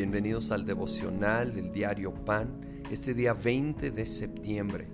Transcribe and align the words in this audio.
Bienvenidos 0.00 0.50
al 0.50 0.64
devocional 0.64 1.52
del 1.52 1.72
diario 1.72 2.14
Pan, 2.24 2.58
este 2.90 3.12
día 3.12 3.34
20 3.34 3.90
de 3.90 4.06
septiembre. 4.06 4.88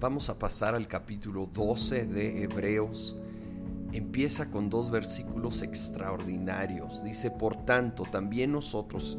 Vamos 0.00 0.28
a 0.28 0.38
pasar 0.38 0.74
al 0.74 0.86
capítulo 0.86 1.46
12 1.46 2.04
de 2.04 2.42
Hebreos. 2.42 3.16
Empieza 3.90 4.50
con 4.50 4.68
dos 4.68 4.90
versículos 4.90 5.62
extraordinarios. 5.62 7.02
Dice, 7.02 7.30
por 7.30 7.64
tanto, 7.64 8.02
también 8.02 8.52
nosotros 8.52 9.16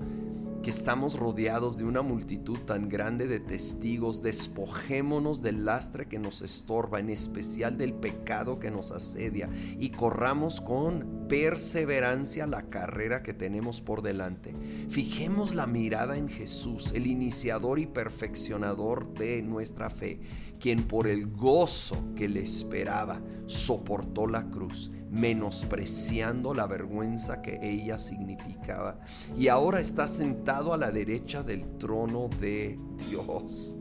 que 0.63 0.69
estamos 0.69 1.19
rodeados 1.19 1.77
de 1.77 1.83
una 1.83 2.01
multitud 2.01 2.57
tan 2.59 2.87
grande 2.87 3.27
de 3.27 3.41
testigos, 3.41 4.21
despojémonos 4.21 5.41
del 5.41 5.65
lastre 5.65 6.07
que 6.07 6.19
nos 6.19 6.41
estorba, 6.41 7.01
en 7.01 7.09
especial 7.09 7.77
del 7.77 7.93
pecado 7.93 8.59
que 8.59 8.71
nos 8.71 8.93
asedia, 8.93 9.49
y 9.77 9.89
corramos 9.89 10.61
con 10.61 11.27
perseverancia 11.27 12.47
la 12.47 12.69
carrera 12.69 13.23
que 13.23 13.33
tenemos 13.33 13.81
por 13.81 14.01
delante. 14.01 14.55
Fijemos 14.89 15.53
la 15.53 15.67
mirada 15.67 16.17
en 16.17 16.29
Jesús, 16.29 16.93
el 16.95 17.07
iniciador 17.07 17.77
y 17.77 17.85
perfeccionador 17.85 19.13
de 19.15 19.41
nuestra 19.41 19.89
fe, 19.89 20.21
quien 20.61 20.87
por 20.87 21.07
el 21.07 21.27
gozo 21.27 21.97
que 22.15 22.29
le 22.29 22.41
esperaba 22.41 23.21
soportó 23.47 24.27
la 24.27 24.49
cruz 24.49 24.91
menospreciando 25.13 26.55
la 26.55 26.65
vergüenza 26.65 27.41
que 27.41 27.59
ella 27.61 27.99
significaba. 27.99 28.99
Y 29.37 29.47
ahora 29.47 29.79
está 29.79 30.07
sentado 30.07 30.73
a 30.73 30.77
la 30.77 30.91
derecha 30.91 31.43
del 31.43 31.77
trono 31.77 32.29
de 32.41 32.79
Dios. 33.09 33.77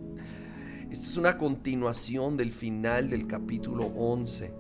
Esto 0.90 1.06
es 1.08 1.16
una 1.16 1.38
continuación 1.38 2.36
del 2.36 2.52
final 2.52 3.08
del 3.08 3.26
capítulo 3.26 3.86
11. 3.96 4.52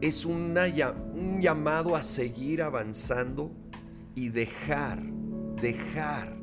Es 0.00 0.24
una, 0.24 0.66
un 1.14 1.40
llamado 1.40 1.94
a 1.94 2.02
seguir 2.02 2.62
avanzando 2.62 3.52
y 4.16 4.30
dejar, 4.30 5.00
dejar 5.62 6.36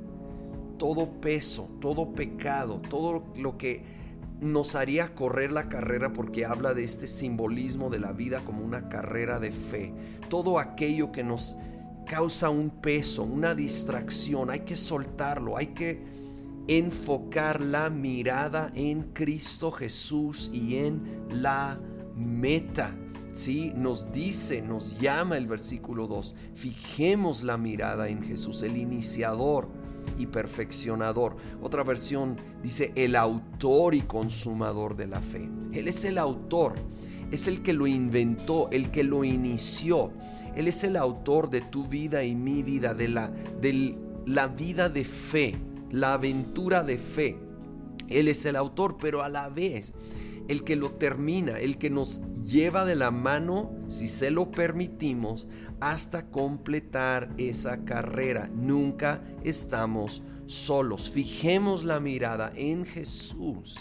todo 0.78 1.20
peso, 1.20 1.70
todo 1.82 2.14
pecado, 2.14 2.80
todo 2.80 3.26
lo 3.36 3.58
que 3.58 4.07
nos 4.40 4.76
haría 4.76 5.16
correr 5.16 5.52
la 5.52 5.70
carrera 5.70 6.14
porque 6.14 6.46
habla 6.46 6.74
de 6.74 6.84
este 6.84 7.08
simbolismo 7.08 7.90
de 7.90 8.00
la 8.00 8.12
vida 8.12 8.42
como 8.46 8.64
una 8.64 8.90
carrera 8.90 9.40
de 9.40 9.52
fe. 9.52 9.94
Todo 10.30 10.60
aquello 10.60 11.12
que 11.12 11.24
nos 11.24 11.56
causa 12.06 12.50
un 12.50 12.70
peso, 12.70 13.24
una 13.24 13.56
distracción, 13.56 14.50
hay 14.50 14.62
que 14.62 14.76
soltarlo, 14.76 15.58
hay 15.58 15.68
que 15.68 16.04
enfocar 16.68 17.62
la 17.62 17.90
mirada 17.90 18.72
en 18.76 19.14
Cristo 19.14 19.72
Jesús 19.72 20.50
y 20.54 20.78
en 20.78 21.26
la 21.30 21.80
meta. 22.16 22.96
¿Sí? 23.34 23.72
Nos 23.76 24.12
dice, 24.12 24.64
nos 24.64 25.00
llama 25.00 25.38
el 25.38 25.46
versículo 25.46 26.08
2, 26.08 26.34
fijemos 26.56 27.44
la 27.44 27.56
mirada 27.56 28.10
en 28.10 28.24
Jesús, 28.24 28.64
el 28.64 28.78
iniciador 28.78 29.70
y 30.18 30.26
perfeccionador. 30.26 31.36
Otra 31.62 31.84
versión 31.84 32.36
dice 32.62 32.92
el 32.96 33.16
autor 33.16 33.96
y 33.96 34.02
consumador 34.02 34.96
de 34.96 35.08
la 35.08 35.22
fe. 35.22 35.50
Él 35.74 35.88
es 35.88 36.06
el 36.06 36.18
autor, 36.18 36.76
es 37.32 37.48
el 37.48 37.62
que 37.62 37.74
lo 37.74 37.88
inventó, 37.88 38.70
el 38.72 38.92
que 38.92 39.04
lo 39.04 39.24
inició. 39.24 40.12
Él 40.56 40.68
es 40.68 40.84
el 40.84 40.96
autor 40.96 41.50
de 41.50 41.62
tu 41.62 41.88
vida 41.88 42.24
y 42.24 42.36
mi 42.36 42.64
vida, 42.64 42.94
de 42.94 43.08
la, 43.08 43.30
de 43.62 43.98
la 44.26 44.48
vida 44.48 44.90
de 44.90 45.04
fe, 45.04 45.56
la 45.92 46.14
aventura 46.14 46.84
de 46.84 46.98
fe. 46.98 47.38
Él 48.10 48.28
es 48.28 48.46
el 48.46 48.56
autor, 48.56 48.98
pero 49.00 49.24
a 49.24 49.30
la 49.30 49.50
vez 49.50 49.94
el 50.48 50.64
que 50.64 50.76
lo 50.76 50.92
termina, 50.92 51.60
el 51.60 51.78
que 51.78 51.90
nos 51.90 52.22
lleva 52.42 52.86
de 52.86 52.96
la 52.96 53.12
mano, 53.12 53.72
si 53.88 54.08
se 54.08 54.32
lo 54.32 54.52
permitimos, 54.52 55.48
hasta 55.80 56.28
completar 56.28 57.34
esa 57.38 57.84
carrera. 57.84 58.50
Nunca 58.54 59.22
estamos 59.44 60.24
solos. 60.46 61.12
Fijemos 61.12 61.84
la 61.84 62.00
mirada 62.00 62.52
en 62.56 62.86
Jesús. 62.86 63.80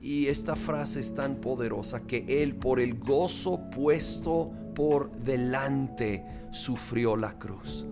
Y 0.00 0.26
esta 0.26 0.54
frase 0.54 1.00
es 1.00 1.14
tan 1.14 1.36
poderosa 1.36 2.06
que 2.06 2.24
Él 2.42 2.54
por 2.54 2.80
el 2.80 2.98
gozo 2.98 3.68
puesto 3.70 4.52
por 4.74 5.10
delante 5.22 6.24
sufrió 6.52 7.16
la 7.16 7.38
cruz. 7.38 7.84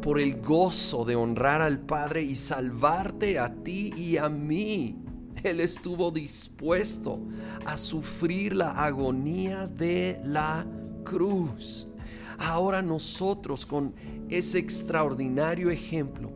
Por 0.00 0.18
el 0.18 0.40
gozo 0.40 1.04
de 1.04 1.16
honrar 1.16 1.60
al 1.60 1.80
Padre 1.80 2.22
y 2.22 2.34
salvarte 2.34 3.38
a 3.38 3.54
ti 3.54 3.92
y 3.94 4.16
a 4.16 4.30
mí. 4.30 4.96
Él 5.42 5.60
estuvo 5.60 6.10
dispuesto 6.10 7.18
a 7.64 7.76
sufrir 7.76 8.54
la 8.54 8.72
agonía 8.72 9.66
de 9.66 10.20
la 10.24 10.66
cruz. 11.04 11.88
Ahora 12.38 12.82
nosotros 12.82 13.66
con 13.66 13.94
ese 14.28 14.58
extraordinario 14.58 15.70
ejemplo 15.70 16.32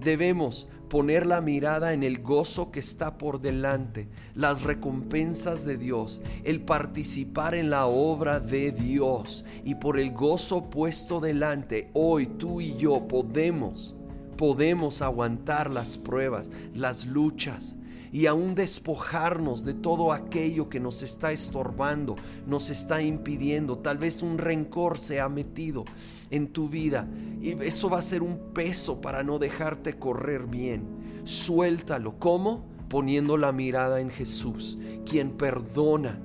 debemos 0.00 0.68
poner 0.88 1.26
la 1.26 1.40
mirada 1.40 1.92
en 1.92 2.02
el 2.02 2.20
gozo 2.22 2.70
que 2.70 2.80
está 2.80 3.18
por 3.18 3.40
delante, 3.40 4.08
las 4.34 4.62
recompensas 4.62 5.64
de 5.64 5.76
Dios, 5.76 6.22
el 6.44 6.62
participar 6.62 7.54
en 7.54 7.70
la 7.70 7.86
obra 7.86 8.40
de 8.40 8.72
Dios 8.72 9.44
y 9.64 9.74
por 9.74 9.98
el 9.98 10.12
gozo 10.12 10.70
puesto 10.70 11.20
delante, 11.20 11.90
hoy 11.92 12.26
tú 12.26 12.60
y 12.60 12.76
yo 12.76 13.06
podemos, 13.06 13.94
podemos 14.36 15.02
aguantar 15.02 15.72
las 15.72 15.98
pruebas, 15.98 16.50
las 16.74 17.06
luchas, 17.06 17.76
y 18.12 18.26
aún 18.26 18.54
despojarnos 18.54 19.64
de 19.64 19.74
todo 19.74 20.12
aquello 20.12 20.68
que 20.68 20.80
nos 20.80 21.02
está 21.02 21.32
estorbando, 21.32 22.16
nos 22.46 22.70
está 22.70 23.02
impidiendo. 23.02 23.78
Tal 23.78 23.98
vez 23.98 24.22
un 24.22 24.38
rencor 24.38 24.98
se 24.98 25.20
ha 25.20 25.28
metido 25.28 25.84
en 26.30 26.48
tu 26.48 26.68
vida 26.68 27.08
y 27.40 27.50
eso 27.62 27.90
va 27.90 27.98
a 27.98 28.02
ser 28.02 28.22
un 28.22 28.52
peso 28.52 29.00
para 29.00 29.22
no 29.22 29.38
dejarte 29.38 29.98
correr 29.98 30.46
bien. 30.46 30.84
Suéltalo. 31.24 32.18
¿Cómo? 32.18 32.66
Poniendo 32.88 33.36
la 33.36 33.52
mirada 33.52 34.00
en 34.00 34.10
Jesús, 34.10 34.78
quien 35.04 35.32
perdona, 35.32 36.18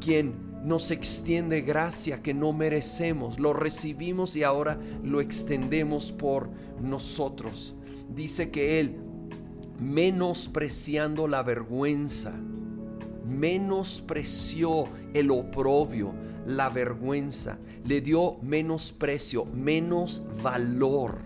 quien 0.00 0.52
nos 0.64 0.90
extiende 0.90 1.60
gracia 1.60 2.22
que 2.22 2.34
no 2.34 2.52
merecemos. 2.52 3.38
Lo 3.38 3.52
recibimos 3.52 4.36
y 4.36 4.42
ahora 4.42 4.78
lo 5.02 5.20
extendemos 5.20 6.12
por 6.12 6.50
nosotros. 6.80 7.74
Dice 8.14 8.50
que 8.50 8.80
Él 8.80 9.01
menospreciando 9.80 11.28
la 11.28 11.42
vergüenza, 11.42 12.32
menospreció 13.26 14.88
el 15.14 15.30
oprobio, 15.30 16.12
la 16.46 16.68
vergüenza, 16.68 17.58
le 17.84 18.00
dio 18.00 18.38
menosprecio, 18.42 19.44
menos 19.46 20.22
valor, 20.42 21.18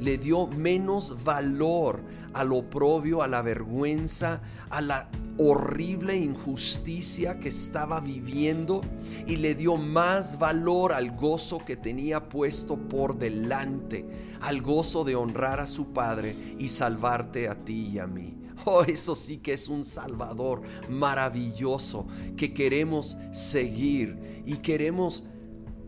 le 0.00 0.16
dio 0.16 0.46
menos 0.46 1.22
valor 1.24 2.00
al 2.32 2.52
oprobio, 2.52 3.22
a 3.22 3.28
la 3.28 3.42
vergüenza, 3.42 4.40
a 4.70 4.80
la 4.80 5.10
horrible 5.42 6.18
injusticia 6.18 7.38
que 7.38 7.48
estaba 7.48 7.98
viviendo 8.00 8.82
y 9.26 9.36
le 9.36 9.54
dio 9.54 9.76
más 9.76 10.38
valor 10.38 10.92
al 10.92 11.16
gozo 11.16 11.64
que 11.64 11.76
tenía 11.76 12.28
puesto 12.28 12.76
por 12.76 13.18
delante, 13.18 14.04
al 14.42 14.60
gozo 14.60 15.02
de 15.02 15.16
honrar 15.16 15.58
a 15.58 15.66
su 15.66 15.94
Padre 15.94 16.36
y 16.58 16.68
salvarte 16.68 17.48
a 17.48 17.54
ti 17.54 17.88
y 17.94 17.98
a 17.98 18.06
mí. 18.06 18.36
Oh, 18.66 18.82
eso 18.82 19.16
sí 19.16 19.38
que 19.38 19.54
es 19.54 19.68
un 19.68 19.86
Salvador 19.86 20.60
maravilloso 20.90 22.06
que 22.36 22.52
queremos 22.52 23.16
seguir 23.32 24.42
y 24.44 24.58
queremos 24.58 25.24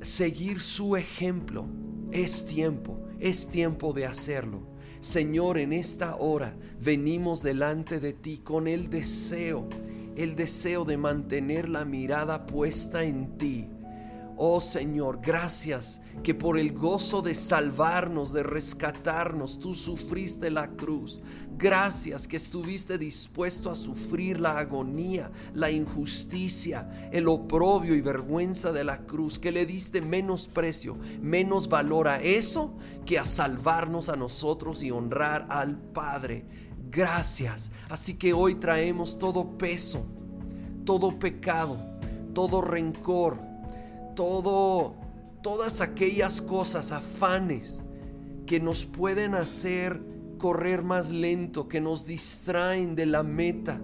seguir 0.01 0.61
su 0.61 0.97
ejemplo. 0.97 1.67
Es 2.11 2.47
tiempo, 2.47 2.99
es 3.21 3.47
tiempo 3.47 3.93
de 3.93 4.07
hacerlo. 4.07 4.72
Señor, 5.03 5.59
en 5.59 5.73
esta 5.73 6.15
hora 6.15 6.55
venimos 6.81 7.43
delante 7.43 7.99
de 7.99 8.13
ti 8.13 8.39
con 8.39 8.69
el 8.69 8.89
deseo, 8.89 9.69
el 10.15 10.37
deseo 10.37 10.85
de 10.85 10.97
mantener 10.97 11.69
la 11.69 11.85
mirada 11.85 12.47
puesta 12.47 13.03
en 13.03 13.37
ti 13.37 13.69
Oh 14.37 14.61
Señor, 14.61 15.21
gracias 15.23 16.01
que 16.23 16.34
por 16.34 16.59
el 16.59 16.73
gozo 16.73 17.21
de 17.21 17.34
salvarnos, 17.34 18.33
de 18.33 18.43
rescatarnos, 18.43 19.59
tú 19.59 19.75
sufriste 19.75 20.51
la 20.51 20.69
cruz. 20.69 21.21
Gracias 21.59 22.27
que 22.27 22.39
estuviste 22.39 22.97
dispuesto 22.97 23.71
a 23.71 23.77
sufrir 23.77 24.41
la 24.41 24.59
agonía, 24.59 25.31
la 25.53 25.71
injusticia, 25.71 27.11
el 27.13 27.29
oprobio 27.29 27.95
y 27.95 28.01
vergüenza 28.01 28.73
de 28.73 28.84
la 28.84 29.07
cruz, 29.07 29.39
que 29.39 29.53
le 29.53 29.67
diste 29.67 30.01
menos 30.01 30.49
precio, 30.49 30.97
menos 31.21 31.69
valor 31.69 32.09
a 32.09 32.21
eso 32.21 32.75
que 33.05 33.19
a 33.19 33.25
salvarnos 33.25 34.09
a 34.09 34.17
nosotros 34.17 34.83
y 34.83 34.91
honrar 34.91 35.47
al 35.51 35.77
Padre. 35.77 36.47
Gracias. 36.91 37.71
Así 37.91 38.15
que 38.15 38.33
hoy 38.33 38.55
traemos 38.55 39.19
todo 39.19 39.59
peso, 39.59 40.07
todo 40.84 41.19
pecado, 41.19 41.77
todo 42.33 42.63
rencor 42.63 43.52
todo, 44.14 44.94
todas 45.42 45.80
aquellas 45.80 46.41
cosas, 46.41 46.92
afanes 46.92 47.82
que 48.47 48.60
nos 48.60 48.84
pueden 48.84 49.34
hacer 49.34 50.00
correr 50.38 50.82
más 50.82 51.10
lento, 51.10 51.68
que 51.68 51.80
nos 51.80 52.06
distraen 52.06 52.94
de 52.94 53.06
la 53.06 53.22
meta. 53.22 53.80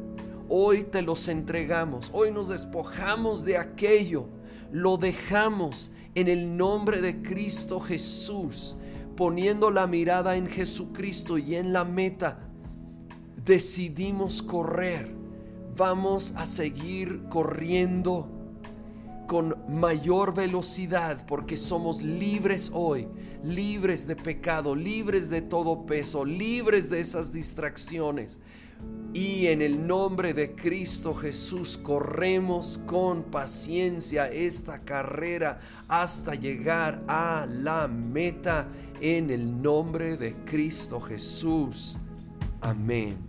Hoy 0.48 0.84
te 0.84 1.02
los 1.02 1.28
entregamos, 1.28 2.10
hoy 2.12 2.30
nos 2.32 2.48
despojamos 2.48 3.44
de 3.44 3.58
aquello, 3.58 4.28
lo 4.72 4.96
dejamos 4.96 5.90
en 6.14 6.28
el 6.28 6.56
nombre 6.56 7.00
de 7.00 7.22
Cristo 7.22 7.80
Jesús 7.80 8.76
poniendo 9.18 9.72
la 9.72 9.88
mirada 9.88 10.36
en 10.36 10.46
Jesucristo 10.46 11.38
y 11.38 11.56
en 11.56 11.72
la 11.72 11.84
meta, 11.84 12.38
decidimos 13.44 14.40
correr. 14.40 15.12
Vamos 15.76 16.34
a 16.36 16.46
seguir 16.46 17.24
corriendo 17.28 18.30
con 19.28 19.54
mayor 19.68 20.34
velocidad 20.34 21.24
porque 21.26 21.56
somos 21.56 22.02
libres 22.02 22.70
hoy, 22.74 23.06
libres 23.44 24.06
de 24.08 24.16
pecado, 24.16 24.74
libres 24.74 25.30
de 25.30 25.42
todo 25.42 25.86
peso, 25.86 26.24
libres 26.24 26.90
de 26.90 26.98
esas 26.98 27.32
distracciones. 27.32 28.40
Y 29.12 29.46
en 29.46 29.60
el 29.62 29.86
nombre 29.86 30.32
de 30.32 30.54
Cristo 30.54 31.14
Jesús 31.14 31.76
corremos 31.76 32.78
con 32.86 33.24
paciencia 33.24 34.26
esta 34.28 34.80
carrera 34.80 35.60
hasta 35.88 36.34
llegar 36.34 37.04
a 37.06 37.46
la 37.50 37.86
meta 37.86 38.66
en 39.00 39.30
el 39.30 39.60
nombre 39.60 40.16
de 40.16 40.34
Cristo 40.44 41.00
Jesús. 41.00 41.98
Amén. 42.60 43.27